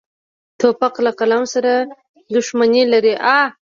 توپک 0.59 0.93
له 1.05 1.11
قلم 1.19 1.43
سره 1.53 1.73
دښمني 2.33 2.83
لري. 2.93 3.15